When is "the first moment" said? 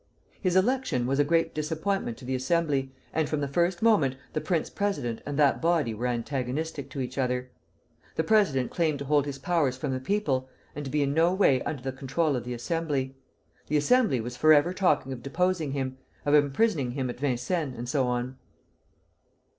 3.39-4.15